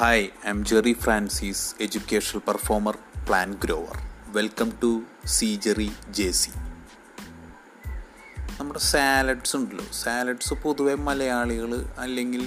[0.00, 2.94] Hi I'm Jerry Francis education performer
[3.28, 3.96] plan grower
[4.36, 4.90] welcome to
[5.34, 5.86] C Jerry
[6.16, 6.52] J C
[8.58, 11.72] നമ്മുടെ salads ഉണ്ടല്ലോ salads പൊതുവെ മലയാളികൾ
[12.04, 12.44] അല്ലെങ്കിൽ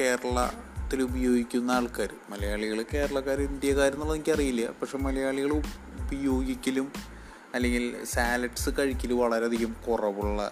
[0.00, 5.54] കേരളത്തിൽ ഉപയോഗിക്കുന്ന ആൾക്കാർ മലയാളികൾ കേരളക്കാർ ഇന്ത്യക്കാർ എന്നുള്ളത് എനിക്കറിയില്ല പക്ഷെ മലയാളികൾ
[6.02, 6.88] ഉപയോഗിക്കലും
[7.56, 7.84] അല്ലെങ്കിൽ
[8.14, 10.44] സാലഡ്സ് കഴിക്കൽ വളരെയധികം കുറവുള്ള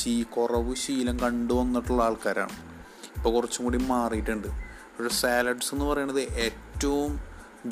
[0.00, 2.58] ശീ കുറവ് ശീലം വന്നിട്ടുള്ള ആൾക്കാരാണ്
[3.22, 4.46] ഇപ്പോൾ കുറച്ചും കൂടി മാറിയിട്ടുണ്ട്
[4.94, 7.10] പക്ഷേ സാലഡ്സ് എന്ന് പറയുന്നത് ഏറ്റവും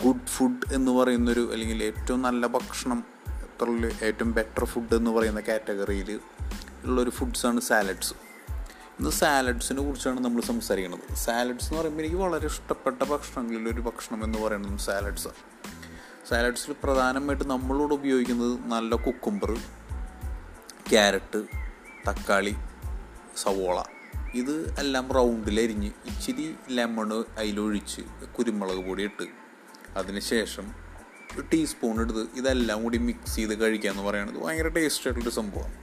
[0.03, 2.99] ഗുഡ് ഫുഡ് എന്ന് പറയുന്നൊരു അല്ലെങ്കിൽ ഏറ്റവും നല്ല ഭക്ഷണം
[4.09, 6.11] ഏറ്റവും ബെറ്റർ ഫുഡ് എന്ന് പറയുന്ന കാറ്റഗറിയിൽ
[6.87, 8.15] ഉള്ളൊരു ഫുഡ്സാണ് സാലഡ്സ്
[8.99, 14.39] ഇന്ന് സാലഡ്സിനെ കുറിച്ചാണ് നമ്മൾ സംസാരിക്കുന്നത് സാലഡ്സ് എന്ന് പറയുമ്പോൾ എനിക്ക് വളരെ ഇഷ്ടപ്പെട്ട ഭക്ഷണങ്ങളിൽ ഒരു ഭക്ഷണം എന്ന്
[14.47, 15.41] പറയുന്നത് സാലഡ്സാണ്
[16.33, 19.53] സാലഡ്സിൽ പ്രധാനമായിട്ട് നമ്മളിവിടെ ഉപയോഗിക്കുന്നത് നല്ല കുക്കുംബർ
[20.93, 21.41] ക്യാരറ്റ്
[22.09, 22.55] തക്കാളി
[23.45, 23.79] സവോള
[24.39, 26.45] ഇത് എല്ലാം റൗണ്ടിലരിഞ്ഞ് ഇച്ചിരി
[26.77, 28.03] ലെമൺ അതിലൊഴിച്ച്
[28.35, 29.27] കുരുമുളക് പൊടി ഇട്ട്
[30.01, 30.67] അതിനുശേഷം
[31.33, 35.77] ഒരു ടീസ്പൂൺ എടുത്ത് ഇതെല്ലാം കൂടി മിക്സ് ചെയ്ത് കഴിക്കുക എന്ന് പറയുന്നത് ഭയങ്കര ടേസ്റ്റ് ആയിട്ടുള്ളൊരു സംഭവമാണ്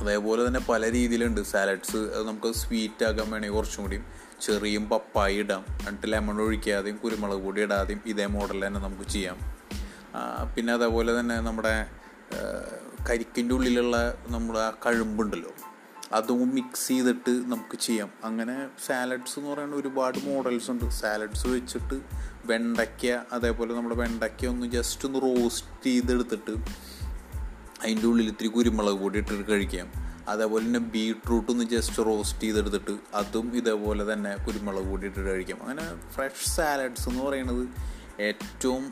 [0.00, 4.02] അതേപോലെ തന്നെ പല രീതിയിലുണ്ട് സാലഡ്സ് അത് നമുക്ക് സ്വീറ്റ് ആക്കാൻ വേണമെങ്കിൽ കുറച്ചും കൂടിയും
[4.46, 9.38] ചെറിയും പപ്പായി ഇടാം എന്നിട്ട് ലെമൺ ഒഴിക്കാതെയും കുരുമുളക് പൊടി ഇടാതെയും ഇതേ മോഡൽ തന്നെ നമുക്ക് ചെയ്യാം
[10.56, 11.74] പിന്നെ അതേപോലെ തന്നെ നമ്മുടെ
[13.08, 13.96] കരിക്കിൻ്റെ ഉള്ളിലുള്ള
[14.34, 15.54] നമ്മുടെ ആ കഴുമ്പുണ്ടല്ലോ
[16.18, 21.96] അതും മിക്സ് ചെയ്തിട്ട് നമുക്ക് ചെയ്യാം അങ്ങനെ സാലഡ്സ് എന്ന് പറയുന്ന ഒരുപാട് മോഡൽസ് ഉണ്ട് സാലഡ്സ് വെച്ചിട്ട്
[22.50, 26.54] വെണ്ടയ്ക്ക അതേപോലെ നമ്മുടെ വെണ്ടയ്ക്ക ഒന്ന് ജസ്റ്റ് ഒന്ന് റോസ്റ്റ് ചെയ്തെടുത്തിട്ട്
[27.82, 29.88] അതിൻ്റെ ഉള്ളിൽ ഇത്തിരി കുരുമുളക് പൊടി ഇട്ടിട്ട് കഴിക്കാം
[30.32, 35.84] അതേപോലെ തന്നെ ബീട്രൂട്ട് ഒന്ന് ജസ്റ്റ് റോസ്റ്റ് ചെയ്തെടുത്തിട്ട് അതും ഇതേപോലെ തന്നെ കുരുമുളക് പൊടി ഇട്ടിട്ട് കഴിക്കാം അങ്ങനെ
[36.14, 37.64] ഫ്രഷ് സാലഡ്സ് എന്ന് പറയുന്നത്
[38.28, 38.84] ഏറ്റവും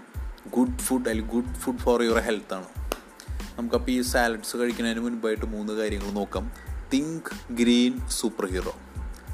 [0.59, 2.69] ഗുഡ് ഫുഡ് അല്ലെങ്കിൽ ഗുഡ് ഫുഡ് ഫോർ യുവർ ഹെൽത്താണ്
[3.57, 6.47] നമുക്കപ്പോൾ ഈ സാലഡ്സ് കഴിക്കുന്നതിന് മുൻപായിട്ട് മൂന്ന് കാര്യങ്ങൾ നോക്കാം
[6.95, 8.71] Think green superhero.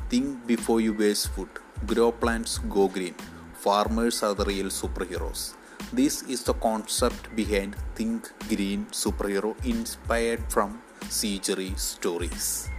[0.09, 1.51] Think before you waste food.
[1.87, 3.13] Grow plants, go green.
[3.53, 5.53] Farmers are the real superheroes.
[5.93, 10.81] This is the concept behind Think Green Superhero, inspired from
[11.11, 12.71] CGRI stories.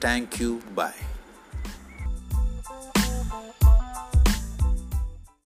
[0.00, 0.62] Thank you.
[0.74, 1.00] Bye.